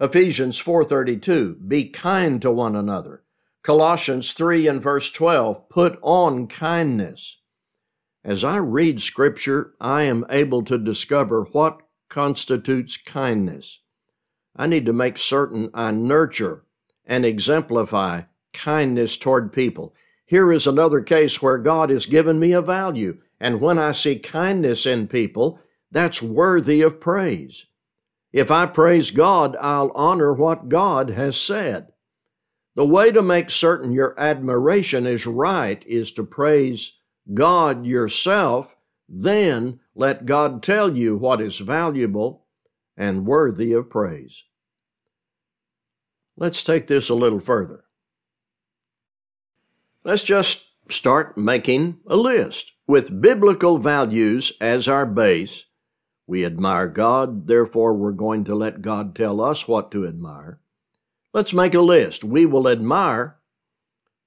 Ephesians 0.00 0.58
4:32 0.60 1.68
Be 1.68 1.84
kind 1.88 2.42
to 2.42 2.50
one 2.50 2.74
another 2.74 3.22
Colossians 3.62 4.32
3 4.32 4.66
and 4.68 4.82
verse 4.82 5.10
12, 5.10 5.68
put 5.68 5.98
on 6.02 6.46
kindness. 6.46 7.42
As 8.24 8.42
I 8.42 8.56
read 8.56 9.00
Scripture, 9.00 9.74
I 9.80 10.02
am 10.02 10.24
able 10.30 10.62
to 10.64 10.78
discover 10.78 11.44
what 11.52 11.82
constitutes 12.08 12.96
kindness. 12.96 13.80
I 14.56 14.66
need 14.66 14.86
to 14.86 14.92
make 14.92 15.18
certain 15.18 15.70
I 15.74 15.90
nurture 15.90 16.64
and 17.04 17.26
exemplify 17.26 18.22
kindness 18.52 19.16
toward 19.16 19.52
people. 19.52 19.94
Here 20.24 20.52
is 20.52 20.66
another 20.66 21.02
case 21.02 21.42
where 21.42 21.58
God 21.58 21.90
has 21.90 22.06
given 22.06 22.38
me 22.38 22.52
a 22.52 22.62
value, 22.62 23.20
and 23.38 23.60
when 23.60 23.78
I 23.78 23.92
see 23.92 24.18
kindness 24.18 24.86
in 24.86 25.06
people, 25.06 25.60
that's 25.90 26.22
worthy 26.22 26.82
of 26.82 27.00
praise. 27.00 27.66
If 28.32 28.50
I 28.50 28.66
praise 28.66 29.10
God, 29.10 29.56
I'll 29.60 29.90
honor 29.94 30.32
what 30.32 30.68
God 30.68 31.10
has 31.10 31.38
said. 31.38 31.92
The 32.80 32.86
way 32.86 33.12
to 33.12 33.20
make 33.20 33.50
certain 33.50 33.92
your 33.92 34.18
admiration 34.18 35.06
is 35.06 35.26
right 35.26 35.84
is 35.86 36.12
to 36.12 36.24
praise 36.24 36.98
God 37.34 37.84
yourself, 37.84 38.74
then 39.06 39.80
let 39.94 40.24
God 40.24 40.62
tell 40.62 40.96
you 40.96 41.14
what 41.14 41.42
is 41.42 41.58
valuable 41.58 42.46
and 42.96 43.26
worthy 43.26 43.74
of 43.74 43.90
praise. 43.90 44.44
Let's 46.38 46.64
take 46.64 46.86
this 46.86 47.10
a 47.10 47.14
little 47.14 47.38
further. 47.38 47.84
Let's 50.02 50.22
just 50.22 50.70
start 50.88 51.36
making 51.36 51.98
a 52.06 52.16
list 52.16 52.72
with 52.88 53.20
biblical 53.20 53.76
values 53.76 54.54
as 54.58 54.88
our 54.88 55.04
base. 55.04 55.66
We 56.26 56.46
admire 56.46 56.88
God, 56.88 57.46
therefore, 57.46 57.92
we're 57.92 58.12
going 58.12 58.44
to 58.44 58.54
let 58.54 58.80
God 58.80 59.14
tell 59.14 59.42
us 59.42 59.68
what 59.68 59.90
to 59.90 60.08
admire. 60.08 60.60
Let's 61.32 61.54
make 61.54 61.74
a 61.74 61.80
list. 61.80 62.24
We 62.24 62.44
will 62.44 62.68
admire 62.68 63.38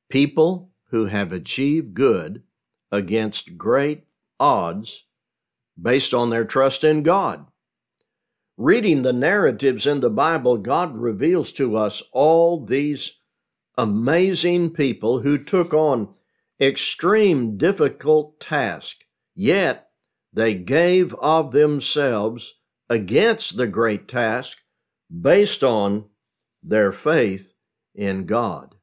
people 0.09 0.71
who 0.89 1.07
have 1.07 1.31
achieved 1.31 1.93
good 1.93 2.43
against 2.91 3.57
great 3.57 4.03
odds 4.39 5.07
based 5.81 6.13
on 6.13 6.29
their 6.29 6.45
trust 6.45 6.83
in 6.83 7.03
God. 7.03 7.47
Reading 8.55 9.01
the 9.01 9.13
narratives 9.13 9.87
in 9.87 9.99
the 9.99 10.11
Bible, 10.11 10.57
God 10.57 10.97
reveals 10.97 11.51
to 11.53 11.75
us 11.75 12.03
all 12.11 12.63
these 12.63 13.19
amazing 13.77 14.69
people 14.69 15.21
who 15.21 15.43
took 15.43 15.73
on 15.73 16.13
extreme 16.61 17.57
difficult 17.57 18.39
tasks, 18.39 19.03
yet 19.33 19.89
they 20.31 20.53
gave 20.53 21.15
of 21.15 21.51
themselves 21.51 22.59
against 22.89 23.57
the 23.57 23.67
great 23.67 24.07
task 24.07 24.59
based 25.09 25.63
on 25.63 26.05
their 26.63 26.91
faith 26.91 27.53
in 27.93 28.25
God. 28.25 28.75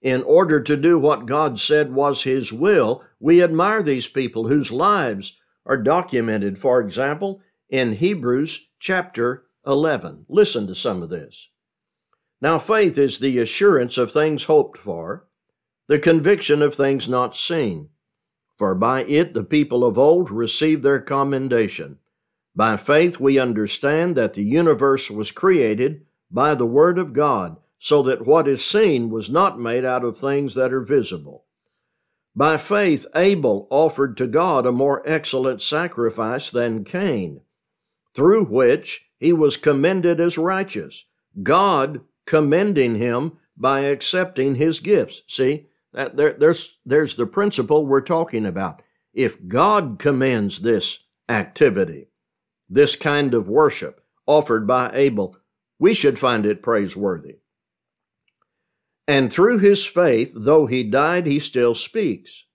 In 0.00 0.22
order 0.22 0.60
to 0.60 0.76
do 0.76 0.98
what 0.98 1.26
God 1.26 1.58
said 1.58 1.92
was 1.92 2.22
His 2.22 2.52
will, 2.52 3.02
we 3.18 3.42
admire 3.42 3.82
these 3.82 4.08
people 4.08 4.48
whose 4.48 4.70
lives 4.70 5.38
are 5.66 5.78
documented, 5.78 6.58
for 6.58 6.80
example, 6.80 7.40
in 7.70 7.94
Hebrews 7.94 8.68
chapter 8.78 9.46
11. 9.66 10.26
Listen 10.28 10.66
to 10.66 10.74
some 10.74 11.02
of 11.02 11.08
this. 11.08 11.48
Now, 12.40 12.58
faith 12.58 12.98
is 12.98 13.18
the 13.18 13.38
assurance 13.38 13.96
of 13.96 14.12
things 14.12 14.44
hoped 14.44 14.76
for, 14.76 15.26
the 15.88 15.98
conviction 15.98 16.60
of 16.60 16.74
things 16.74 17.08
not 17.08 17.34
seen. 17.34 17.88
For 18.56 18.74
by 18.74 19.04
it 19.04 19.34
the 19.34 19.44
people 19.44 19.84
of 19.84 19.98
old 19.98 20.30
received 20.30 20.82
their 20.82 21.00
commendation. 21.00 21.98
By 22.54 22.76
faith 22.76 23.18
we 23.18 23.38
understand 23.38 24.16
that 24.16 24.34
the 24.34 24.44
universe 24.44 25.10
was 25.10 25.32
created 25.32 26.04
by 26.34 26.54
the 26.54 26.66
Word 26.66 26.98
of 26.98 27.12
God, 27.12 27.56
so 27.78 28.02
that 28.02 28.26
what 28.26 28.48
is 28.48 28.64
seen 28.64 29.08
was 29.08 29.30
not 29.30 29.58
made 29.58 29.84
out 29.84 30.04
of 30.04 30.18
things 30.18 30.54
that 30.54 30.72
are 30.72 30.80
visible. 30.80 31.44
By 32.34 32.56
faith 32.56 33.06
Abel 33.14 33.68
offered 33.70 34.16
to 34.16 34.26
God 34.26 34.66
a 34.66 34.72
more 34.72 35.02
excellent 35.08 35.62
sacrifice 35.62 36.50
than 36.50 36.82
Cain, 36.82 37.42
through 38.14 38.46
which 38.46 39.08
he 39.20 39.32
was 39.32 39.56
commended 39.56 40.20
as 40.20 40.36
righteous, 40.36 41.04
God 41.42 42.00
commending 42.26 42.96
him 42.96 43.38
by 43.56 43.80
accepting 43.80 44.56
his 44.56 44.80
gifts. 44.80 45.22
See, 45.28 45.68
that 45.92 46.16
there, 46.16 46.32
there's, 46.32 46.80
there's 46.84 47.14
the 47.14 47.26
principle 47.26 47.86
we're 47.86 48.00
talking 48.00 48.44
about. 48.44 48.82
If 49.12 49.46
God 49.46 50.00
commends 50.00 50.62
this 50.62 51.04
activity, 51.28 52.08
this 52.68 52.96
kind 52.96 53.34
of 53.34 53.48
worship 53.48 54.00
offered 54.26 54.66
by 54.66 54.90
Abel, 54.92 55.36
we 55.78 55.94
should 55.94 56.18
find 56.18 56.46
it 56.46 56.62
praiseworthy. 56.62 57.38
And 59.06 59.32
through 59.32 59.58
his 59.58 59.84
faith, 59.84 60.32
though 60.34 60.66
he 60.66 60.82
died, 60.82 61.26
he 61.26 61.38
still 61.38 61.74
speaks. 61.74 62.46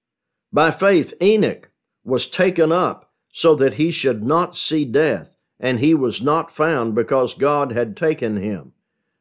By 0.52 0.72
faith, 0.72 1.14
Enoch 1.22 1.70
was 2.04 2.28
taken 2.28 2.72
up 2.72 3.12
so 3.30 3.54
that 3.56 3.76
he 3.76 3.92
should 3.92 4.24
not 4.24 4.58
see 4.58 4.84
death, 4.86 5.38
and 5.60 5.80
he 5.80 5.94
was 5.94 6.22
not 6.22 6.50
found 6.50 6.96
because 6.96 7.34
God 7.36 7.72
had 7.72 7.96
taken 7.96 8.38
him. 8.38 8.74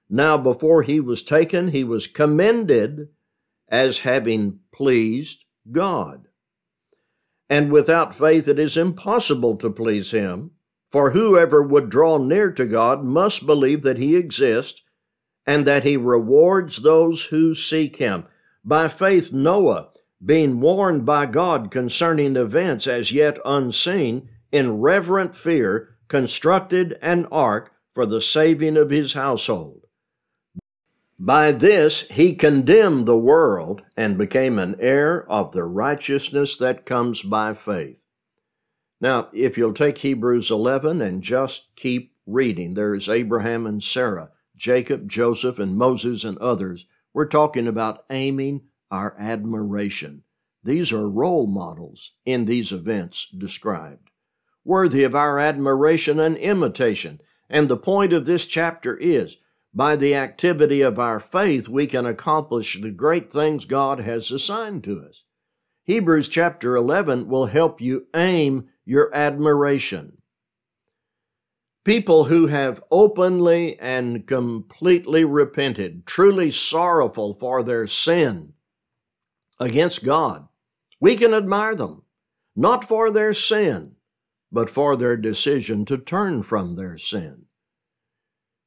Now, 0.09 0.39
before 0.39 0.83
he 0.83 1.01
was 1.01 1.23
taken, 1.23 1.69
he 1.69 1.85
was 1.85 2.07
commended 2.07 3.09
as 3.69 3.99
having 3.99 4.61
pleased 4.73 5.45
God. 5.71 6.29
And 7.51 7.71
without 7.71 8.15
faith 8.15 8.49
it 8.49 8.59
is 8.59 8.77
impossible 8.77 9.57
to 9.57 9.71
please 9.71 10.11
him, 10.11 10.53
for 10.91 11.11
whoever 11.11 11.63
would 11.63 11.91
draw 11.91 12.19
near 12.19 12.51
to 12.53 12.65
God 12.65 13.05
must 13.05 13.47
believe 13.47 13.83
that 13.83 13.99
he 13.99 14.17
exists 14.17 14.83
and 15.47 15.67
that 15.67 15.85
he 15.85 15.97
rewards 15.97 16.79
those 16.79 17.27
who 17.27 17.55
seek 17.55 17.97
him. 17.97 18.25
By 18.65 18.89
faith, 18.89 19.33
Noah, 19.33 19.89
being 20.25 20.61
warned 20.61 21.07
by 21.07 21.27
God 21.27 21.71
concerning 21.71 22.37
events 22.37 22.87
as 22.87 23.13
yet 23.13 23.39
unseen, 23.45 24.29
in 24.51 24.81
reverent 24.81 25.37
fear, 25.37 25.97
constructed 26.09 26.99
an 27.01 27.27
ark 27.31 27.73
for 27.95 28.07
the 28.07 28.21
saving 28.21 28.77
of 28.77 28.91
his 28.91 29.13
household. 29.13 29.87
By 31.19 31.53
this 31.53 32.03
he 32.09 32.35
condemned 32.35 33.07
the 33.07 33.19
world 33.19 33.83
and 33.97 34.17
became 34.17 34.59
an 34.59 34.77
heir 34.79 35.29
of 35.31 35.53
the 35.53 35.65
righteousness 35.65 36.57
that 36.57 36.87
comes 36.87 37.23
by 37.23 37.55
faith. 37.55 38.05
Now, 39.01 39.29
if 39.33 39.57
you'll 39.57 39.75
take 39.75 39.99
Hebrews 39.99 40.51
11 40.51 41.01
and 41.01 41.23
just 41.23 41.75
keep 41.77 42.15
reading, 42.27 42.75
there's 42.75 43.09
Abraham 43.09 43.67
and 43.67 43.83
Sarah, 43.83 44.31
Jacob, 44.57 45.09
Joseph, 45.09 45.59
and 45.59 45.77
Moses, 45.77 46.25
and 46.25 46.37
others. 46.39 46.87
We're 47.15 47.27
talking 47.27 47.69
about 47.69 48.05
aiming 48.11 48.63
our 48.91 49.15
admiration. 49.19 50.25
These 50.65 50.93
are 50.93 51.09
role 51.09 51.47
models 51.47 52.13
in 52.27 52.45
these 52.45 52.73
events 52.73 53.29
described, 53.31 54.11
worthy 54.65 55.05
of 55.05 55.15
our 55.15 55.39
admiration 55.39 56.19
and 56.19 56.37
imitation. 56.37 57.21
And 57.49 57.69
the 57.69 57.77
point 57.77 58.13
of 58.13 58.27
this 58.27 58.47
chapter 58.47 58.97
is 58.97 59.37
by 59.73 59.95
the 59.97 60.15
activity 60.15 60.81
of 60.81 60.99
our 60.99 61.21
faith, 61.21 61.69
we 61.69 61.87
can 61.87 62.05
accomplish 62.05 62.81
the 62.81 62.91
great 62.91 63.31
things 63.31 63.65
God 63.65 64.01
has 64.01 64.31
assigned 64.33 64.83
to 64.85 65.01
us. 65.01 65.25
Hebrews 65.85 66.29
chapter 66.29 66.75
11 66.75 67.29
will 67.29 67.47
help 67.47 67.81
you 67.81 68.09
aim 68.15 68.69
your 68.89 69.15
admiration. 69.15 70.19
People 71.85 72.25
who 72.25 72.47
have 72.47 72.83
openly 72.91 73.79
and 73.79 74.27
completely 74.27 75.25
repented, 75.25 76.07
truly 76.07 76.51
sorrowful 76.51 77.35
for 77.35 77.63
their 77.63 77.87
sin 77.87 78.55
against 79.61 80.05
God, 80.05 80.49
we 81.01 81.17
can 81.17 81.35
admire 81.35 81.75
them, 81.75 82.03
not 82.57 82.85
for 82.85 83.11
their 83.11 83.35
sin, 83.35 83.97
but 84.51 84.71
for 84.71 84.97
their 84.97 85.17
decision 85.17 85.85
to 85.85 85.99
turn 85.99 86.43
from 86.43 86.77
their 86.77 86.97
sin 86.97 87.45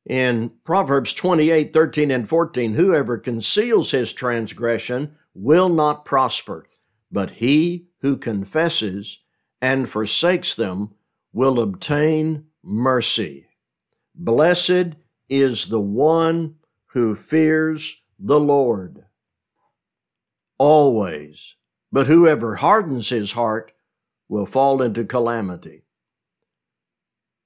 in 0.05 0.51
Proverbs 0.63 1.13
28 1.13 1.73
13 1.73 2.11
and 2.11 2.27
14, 2.27 2.73
whoever 2.73 3.17
conceals 3.17 3.91
his 3.91 4.13
transgression 4.13 5.15
will 5.33 5.69
not 5.69 6.05
prosper, 6.05 6.67
but 7.11 7.31
he 7.31 7.87
who 8.01 8.17
confesses 8.17 9.19
and 9.61 9.89
forsakes 9.89 10.55
them 10.55 10.95
will 11.31 11.59
obtain 11.59 12.45
mercy. 12.63 13.47
Blessed 14.15 14.95
is 15.29 15.67
the 15.67 15.79
one 15.79 16.55
who 16.87 17.15
fears 17.15 18.01
the 18.19 18.39
Lord 18.39 19.05
always, 20.57 21.55
but 21.91 22.07
whoever 22.07 22.55
hardens 22.55 23.09
his 23.09 23.31
heart 23.31 23.71
will 24.29 24.45
fall 24.45 24.81
into 24.81 25.03
calamity. 25.03 25.83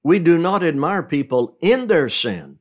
We 0.03 0.19
do 0.19 0.37
not 0.37 0.63
admire 0.63 1.01
people 1.01 1.57
in 1.61 1.87
their 1.87 2.09
sin. 2.09 2.59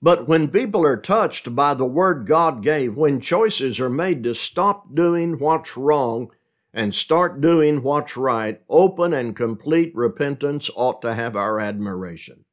But 0.00 0.28
when 0.28 0.48
people 0.48 0.86
are 0.86 0.96
touched 0.96 1.56
by 1.56 1.74
the 1.74 1.84
word 1.84 2.26
God 2.26 2.62
gave, 2.62 2.96
when 2.96 3.20
choices 3.20 3.80
are 3.80 3.90
made 3.90 4.22
to 4.24 4.34
stop 4.34 4.94
doing 4.94 5.38
what's 5.38 5.76
wrong 5.76 6.30
and 6.74 6.92
start 6.92 7.40
doing 7.40 7.82
what's 7.82 8.16
right, 8.16 8.60
open 8.68 9.14
and 9.14 9.36
complete 9.36 9.94
repentance 9.94 10.68
ought 10.74 11.00
to 11.02 11.14
have 11.14 11.36
our 11.36 11.60
admiration, 11.60 12.44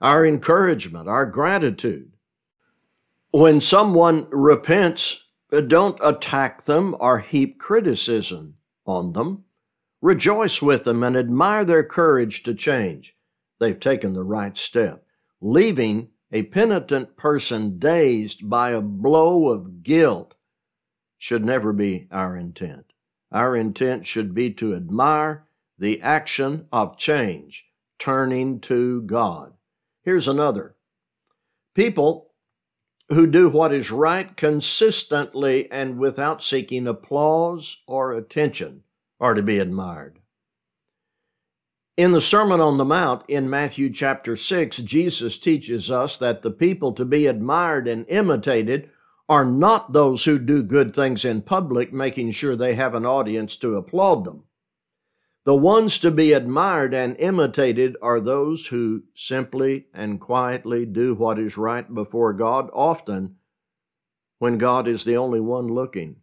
our 0.00 0.26
encouragement, 0.26 1.08
our 1.08 1.24
gratitude. 1.24 2.12
When 3.30 3.60
someone 3.60 4.26
repents, 4.30 5.28
uh, 5.52 5.60
don't 5.60 5.98
attack 6.02 6.64
them 6.64 6.96
or 6.98 7.20
heap 7.20 7.60
criticism 7.60 8.56
on 8.86 9.12
them. 9.12 9.44
Rejoice 10.02 10.60
with 10.60 10.82
them 10.84 11.04
and 11.04 11.16
admire 11.16 11.64
their 11.64 11.84
courage 11.84 12.42
to 12.42 12.54
change 12.54 13.16
they've 13.60 13.78
taken 13.80 14.14
the 14.14 14.24
right 14.24 14.58
step. 14.58 15.06
Leaving 15.40 16.08
a 16.32 16.42
penitent 16.42 17.16
person 17.16 17.78
dazed 17.78 18.50
by 18.50 18.70
a 18.70 18.80
blow 18.80 19.48
of 19.48 19.82
guilt 19.82 20.34
should 21.16 21.44
never 21.44 21.72
be 21.72 22.08
our 22.10 22.36
intent. 22.36 22.93
Our 23.34 23.56
intent 23.56 24.06
should 24.06 24.32
be 24.32 24.52
to 24.54 24.76
admire 24.76 25.48
the 25.76 26.00
action 26.00 26.68
of 26.72 26.96
change, 26.96 27.66
turning 27.98 28.60
to 28.60 29.02
God. 29.02 29.54
Here's 30.02 30.28
another. 30.28 30.76
People 31.74 32.30
who 33.08 33.26
do 33.26 33.48
what 33.48 33.72
is 33.72 33.90
right 33.90 34.36
consistently 34.36 35.68
and 35.72 35.98
without 35.98 36.44
seeking 36.44 36.86
applause 36.86 37.82
or 37.88 38.12
attention 38.12 38.84
are 39.18 39.34
to 39.34 39.42
be 39.42 39.58
admired. 39.58 40.20
In 41.96 42.12
the 42.12 42.20
Sermon 42.20 42.60
on 42.60 42.78
the 42.78 42.84
Mount 42.84 43.24
in 43.28 43.50
Matthew 43.50 43.90
chapter 43.90 44.36
6, 44.36 44.76
Jesus 44.78 45.38
teaches 45.38 45.90
us 45.90 46.16
that 46.18 46.42
the 46.42 46.50
people 46.52 46.92
to 46.92 47.04
be 47.04 47.26
admired 47.26 47.88
and 47.88 48.06
imitated 48.08 48.90
are 49.28 49.44
not 49.44 49.92
those 49.92 50.24
who 50.24 50.38
do 50.38 50.62
good 50.62 50.94
things 50.94 51.24
in 51.24 51.42
public, 51.42 51.92
making 51.92 52.30
sure 52.30 52.56
they 52.56 52.74
have 52.74 52.94
an 52.94 53.06
audience 53.06 53.56
to 53.56 53.76
applaud 53.76 54.24
them. 54.24 54.44
The 55.44 55.56
ones 55.56 55.98
to 55.98 56.10
be 56.10 56.32
admired 56.32 56.94
and 56.94 57.16
imitated 57.18 57.96
are 58.00 58.20
those 58.20 58.68
who 58.68 59.04
simply 59.14 59.86
and 59.92 60.20
quietly 60.20 60.86
do 60.86 61.14
what 61.14 61.38
is 61.38 61.58
right 61.58 61.92
before 61.92 62.32
God, 62.32 62.70
often 62.72 63.36
when 64.38 64.58
God 64.58 64.88
is 64.88 65.04
the 65.04 65.16
only 65.16 65.40
one 65.40 65.66
looking. 65.66 66.16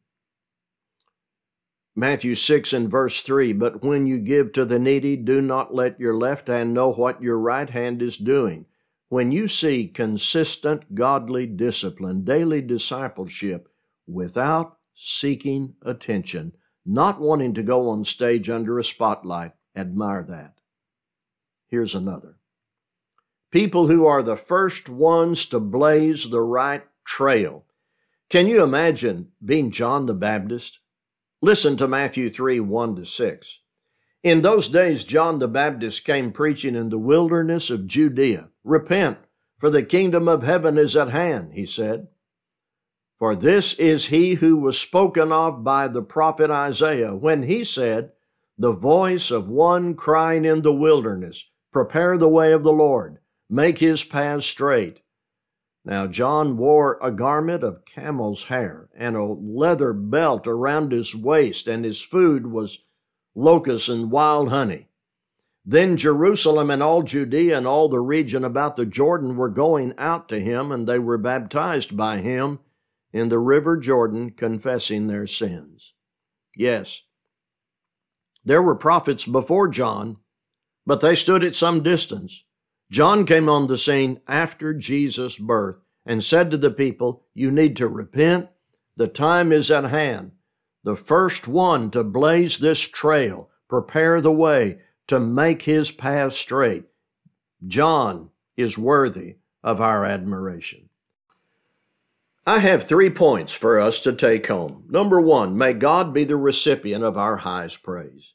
Matthew 1.96 2.36
6 2.36 2.74
and 2.74 2.90
verse 2.90 3.22
3 3.22 3.54
But 3.54 3.84
when 3.84 4.08
you 4.08 4.18
give 4.18 4.54
to 4.54 4.66
the 4.66 4.80
needy, 4.80 5.16
do 5.16 5.42
not 5.42 5.74
let 5.74 6.00
your 6.00 6.16
left 6.16 6.48
hand 6.48 6.74
know 6.74 6.92
what 6.92 7.22
your 7.22 7.38
right 7.38 7.70
hand 7.70 8.02
is 8.02 8.18
doing. 8.18 8.66
When 9.12 9.34
you 9.34 9.50
see 9.50 9.90
consistent 9.90 10.96
godly 10.96 11.46
discipline, 11.46 12.24
daily 12.24 12.62
discipleship, 12.62 13.68
without 14.08 14.78
seeking 14.94 15.76
attention, 15.82 16.54
not 16.86 17.20
wanting 17.20 17.54
to 17.56 17.62
go 17.62 17.90
on 17.90 18.06
stage 18.06 18.50
under 18.50 18.80
a 18.80 18.86
spotlight, 18.86 19.52
admire 19.76 20.24
that. 20.24 20.62
Here's 21.68 21.94
another. 21.94 22.38
People 23.52 23.88
who 23.88 24.06
are 24.06 24.24
the 24.24 24.38
first 24.38 24.88
ones 24.88 25.46
to 25.48 25.60
blaze 25.60 26.30
the 26.30 26.40
right 26.40 26.84
trail. 27.04 27.66
Can 28.30 28.48
you 28.48 28.64
imagine 28.64 29.34
being 29.44 29.72
John 29.72 30.06
the 30.06 30.14
Baptist? 30.14 30.80
Listen 31.42 31.76
to 31.76 31.86
Matthew 31.86 32.30
3 32.30 32.62
1 32.62 32.96
to 32.96 33.04
6. 33.04 33.60
In 34.24 34.42
those 34.42 34.70
days, 34.70 35.04
John 35.04 35.40
the 35.40 35.50
Baptist 35.50 36.06
came 36.06 36.32
preaching 36.32 36.78
in 36.78 36.88
the 36.88 36.98
wilderness 36.98 37.70
of 37.70 37.88
Judea. 37.88 38.51
Repent, 38.64 39.18
for 39.58 39.70
the 39.70 39.84
kingdom 39.84 40.28
of 40.28 40.44
heaven 40.44 40.78
is 40.78 40.96
at 40.96 41.10
hand, 41.10 41.54
he 41.54 41.66
said. 41.66 42.08
For 43.18 43.36
this 43.36 43.74
is 43.76 44.08
he 44.08 44.36
who 44.36 44.58
was 44.58 44.80
spoken 44.80 45.32
of 45.32 45.64
by 45.64 45.88
the 45.88 46.02
prophet 46.02 46.50
Isaiah 46.50 47.16
when 47.16 47.44
he 47.44 47.64
said, 47.64 48.14
The 48.58 48.72
voice 48.72 49.30
of 49.32 49.48
one 49.48 49.94
crying 49.96 50.46
in 50.46 50.62
the 50.64 50.74
wilderness, 50.74 51.52
Prepare 51.72 52.18
the 52.18 52.28
way 52.28 52.52
of 52.52 52.64
the 52.64 52.72
Lord, 52.72 53.20
make 53.50 53.78
his 53.78 54.04
path 54.04 54.44
straight. 54.44 55.04
Now 55.84 56.06
John 56.08 56.58
wore 56.58 57.00
a 57.02 57.12
garment 57.12 57.64
of 57.64 57.86
camel's 57.86 58.46
hair 58.46 58.90
and 58.96 59.16
a 59.16 59.24
leather 59.24 59.94
belt 59.94 60.46
around 60.48 60.92
his 60.92 61.16
waist, 61.16 61.68
and 61.68 61.84
his 61.84 62.02
food 62.02 62.48
was 62.48 62.86
locusts 63.36 63.90
and 63.90 64.12
wild 64.12 64.50
honey. 64.50 64.90
Then 65.64 65.96
Jerusalem 65.98 66.72
and 66.72 66.82
all 66.82 67.04
Judea 67.04 67.58
and 67.58 67.68
all 67.68 67.88
the 67.88 68.00
region 68.00 68.44
about 68.44 68.76
the 68.76 68.86
Jordan 68.86 69.36
were 69.36 69.50
going 69.50 69.94
out 69.98 70.28
to 70.30 70.40
him, 70.40 70.72
and 70.72 70.88
they 70.88 71.00
were 71.00 71.18
baptized 71.18 71.96
by 71.96 72.18
him 72.18 72.60
in 73.14 73.30
the 73.30 73.40
river 73.40 73.78
Jordan, 73.78 74.32
confessing 74.32 75.08
their 75.08 75.28
sins. 75.28 75.94
Yes, 76.56 77.04
there 78.44 78.62
were 78.62 78.76
prophets 78.76 79.26
before 79.26 79.68
John, 79.68 80.18
but 80.86 81.02
they 81.02 81.16
stood 81.16 81.44
at 81.44 81.56
some 81.56 81.84
distance. 81.84 82.44
John 82.90 83.26
came 83.26 83.48
on 83.48 83.68
the 83.68 83.78
scene 83.78 84.20
after 84.28 84.74
Jesus' 84.74 85.38
birth 85.38 85.78
and 86.06 86.24
said 86.24 86.50
to 86.52 86.58
the 86.58 86.72
people, 86.72 87.26
You 87.34 87.52
need 87.52 87.76
to 87.78 87.88
repent. 87.88 88.50
The 88.98 89.08
time 89.08 89.52
is 89.52 89.70
at 89.70 89.86
hand. 89.86 90.32
The 90.84 90.96
first 90.96 91.48
one 91.48 91.92
to 91.92 92.04
blaze 92.04 92.58
this 92.58 92.82
trail, 92.82 93.50
prepare 93.70 94.20
the 94.20 94.32
way, 94.32 94.80
to 95.08 95.20
make 95.20 95.64
his 95.64 95.92
path 95.92 96.34
straight. 96.34 96.86
John 97.66 98.30
is 98.58 98.78
worthy 98.78 99.38
of 99.64 99.82
our 99.82 100.06
admiration. 100.06 100.90
I 102.46 102.60
have 102.60 102.84
three 102.84 103.12
points 103.12 103.54
for 103.54 103.80
us 103.80 104.00
to 104.02 104.14
take 104.14 104.48
home. 104.48 104.86
Number 104.90 105.22
one, 105.22 105.58
may 105.58 105.74
God 105.74 106.14
be 106.14 106.24
the 106.24 106.38
recipient 106.38 107.04
of 107.04 107.18
our 107.18 107.38
highest 107.38 107.84
praise. 107.84 108.34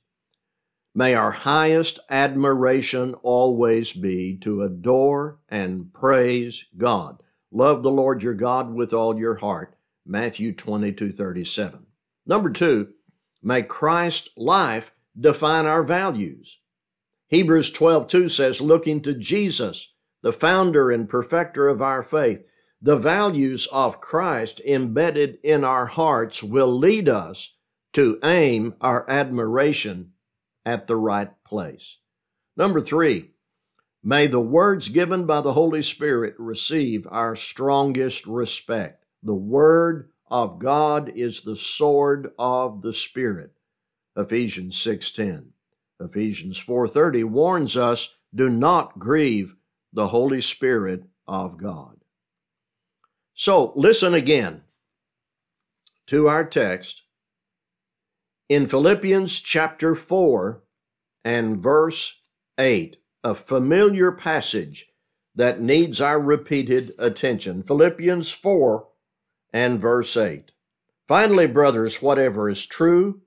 May 0.95 1.15
our 1.15 1.33
highest 1.33 1.99
admiration 2.09 3.15
always 3.23 3.93
be 3.93 4.39
to 4.39 4.63
adore 4.63 5.41
and 5.49 5.93
praise 5.93 6.67
God. 6.77 7.23
Love 7.51 7.83
the 7.83 7.91
Lord 7.91 8.23
your 8.23 8.35
God 8.35 8.73
with 8.73 8.93
all 8.93 9.19
your 9.19 9.35
heart. 9.35 9.77
Matthew 10.07 10.55
22 10.55 11.11
37. 11.11 11.87
Number 12.27 12.51
two, 12.51 12.93
may 13.43 13.63
Christ's 13.63 14.31
life 14.37 14.93
define 15.19 15.67
our 15.67 15.83
values. 15.83 16.61
Hebrews 17.29 17.73
12 17.73 18.07
2 18.07 18.29
says, 18.29 18.61
looking 18.61 19.01
to 19.03 19.15
Jesus, 19.15 19.95
the 20.23 20.33
founder 20.33 20.91
and 20.91 21.09
perfecter 21.09 21.69
of 21.69 21.83
our 21.83 22.03
faith, 22.03 22.45
the 22.81 22.97
values 22.97 23.67
of 23.73 24.01
Christ 24.01 24.61
embedded 24.67 25.39
in 25.43 25.65
our 25.65 25.87
hearts 25.87 26.43
will 26.43 26.77
lead 26.77 27.09
us 27.09 27.57
to 27.95 28.19
aim 28.23 28.75
our 28.81 29.09
admiration 29.11 30.13
at 30.65 30.87
the 30.87 30.97
right 30.97 31.31
place. 31.45 31.99
Number 32.57 32.81
three, 32.81 33.31
may 34.03 34.27
the 34.27 34.41
words 34.41 34.89
given 34.89 35.27
by 35.27 35.41
the 35.41 35.55
Holy 35.55 35.83
Spirit 35.83 36.35
receive 36.39 37.07
our 37.11 37.35
strongest 37.35 38.27
respect. 38.27 39.05
The 39.23 39.35
Word 39.35 40.11
of 40.31 40.59
God 40.59 41.11
is 41.15 41.43
the 41.43 41.57
sword 41.57 42.33
of 42.39 42.83
the 42.83 42.93
Spirit. 42.93 43.56
Ephesians 44.17 44.77
6:10. 44.77 45.53
Ephesians 46.01 46.59
4:30 46.59 47.25
warns 47.25 47.77
us, 47.77 48.17
do 48.35 48.49
not 48.49 48.99
grieve 48.99 49.57
the 49.93 50.09
Holy 50.09 50.41
Spirit 50.41 51.05
of 51.27 51.57
God. 51.57 52.01
So, 53.35 53.73
listen 53.77 54.15
again 54.15 54.63
to 56.07 56.29
our 56.29 56.45
text 56.45 57.03
in 58.49 58.67
Philippians 58.67 59.41
chapter 59.41 59.95
4 59.95 60.63
and 61.25 61.59
verse 61.59 62.23
8, 62.59 62.99
a 63.25 63.35
familiar 63.35 64.13
passage 64.13 64.93
that 65.35 65.61
needs 65.61 66.01
our 66.01 66.21
repeated 66.21 66.93
attention. 66.99 67.63
Philippians 67.63 68.31
4 68.31 68.87
and 69.53 69.81
verse 69.81 70.17
8. 70.17 70.53
Finally, 71.07 71.47
brothers, 71.49 72.01
whatever 72.01 72.49
is 72.49 72.67
true, 72.67 73.23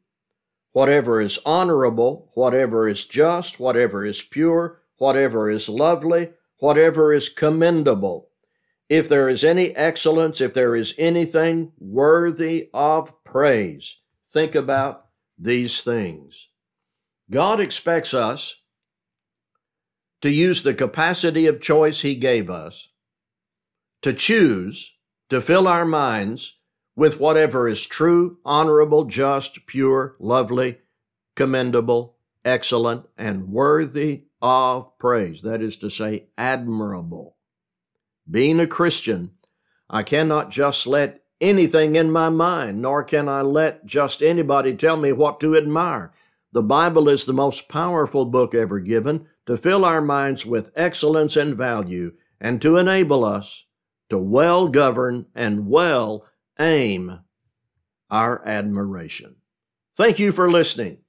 whatever 0.71 1.19
is 1.19 1.39
honorable, 1.45 2.29
whatever 2.33 2.87
is 2.87 3.05
just, 3.05 3.59
whatever 3.59 4.05
is 4.05 4.21
pure, 4.21 4.81
whatever 4.97 5.49
is 5.49 5.69
lovely, 5.69 6.29
whatever 6.59 7.13
is 7.13 7.29
commendable, 7.29 8.29
if 8.89 9.07
there 9.07 9.29
is 9.29 9.43
any 9.43 9.75
excellence, 9.75 10.41
if 10.41 10.53
there 10.53 10.75
is 10.75 10.95
anything 10.97 11.71
worthy 11.79 12.69
of 12.73 13.23
praise, 13.23 14.01
think 14.25 14.55
about 14.55 15.05
these 15.37 15.81
things. 15.81 16.49
God 17.29 17.59
expects 17.59 18.13
us 18.13 18.63
to 20.21 20.31
use 20.31 20.63
the 20.63 20.73
capacity 20.73 21.45
of 21.45 21.61
choice 21.61 22.01
He 22.01 22.15
gave 22.15 22.49
us 22.49 22.89
to 24.01 24.13
choose 24.13 24.97
to 25.29 25.41
fill 25.41 25.67
our 25.67 25.85
minds 25.85 26.57
with 26.99 27.17
whatever 27.17 27.65
is 27.65 27.87
true, 27.87 28.37
honorable, 28.43 29.05
just, 29.05 29.65
pure, 29.65 30.17
lovely, 30.19 30.79
commendable, 31.33 32.17
excellent, 32.43 33.07
and 33.17 33.47
worthy 33.47 34.25
of 34.41 34.97
praise. 34.97 35.41
That 35.43 35.61
is 35.61 35.77
to 35.77 35.89
say, 35.89 36.25
admirable. 36.37 37.37
Being 38.29 38.59
a 38.59 38.67
Christian, 38.67 39.31
I 39.89 40.03
cannot 40.03 40.51
just 40.51 40.85
let 40.85 41.23
anything 41.39 41.95
in 41.95 42.11
my 42.11 42.27
mind, 42.27 42.81
nor 42.81 43.05
can 43.05 43.29
I 43.29 43.43
let 43.43 43.85
just 43.85 44.21
anybody 44.21 44.75
tell 44.75 44.97
me 44.97 45.13
what 45.13 45.39
to 45.39 45.55
admire. 45.55 46.11
The 46.51 46.61
Bible 46.61 47.07
is 47.07 47.23
the 47.23 47.31
most 47.31 47.69
powerful 47.69 48.25
book 48.25 48.53
ever 48.53 48.81
given 48.81 49.25
to 49.45 49.55
fill 49.55 49.85
our 49.85 50.01
minds 50.01 50.45
with 50.45 50.73
excellence 50.75 51.37
and 51.37 51.55
value 51.55 52.11
and 52.41 52.61
to 52.61 52.75
enable 52.75 53.23
us 53.23 53.67
to 54.09 54.17
well 54.17 54.67
govern 54.67 55.27
and 55.33 55.65
well 55.65 56.25
aim 56.59 57.19
our 58.09 58.45
admiration. 58.47 59.35
Thank 59.97 60.19
you 60.19 60.31
for 60.31 60.51
listening. 60.51 60.99